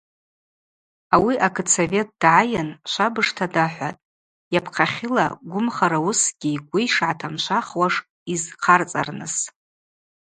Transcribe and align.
Ауи 1.15 1.35
акытсовет 1.47 2.09
дгӏайын 2.13 2.69
швабыжта 2.91 3.45
дахӏватӏ, 3.53 4.05
йапхъахьыла 4.53 5.25
гвымхара 5.49 5.99
уыскӏгьи 6.05 6.53
йгвы 6.57 6.79
йшгӏатамшвахуаш 6.87 7.95
йызхъарцӏарныс. 8.31 9.35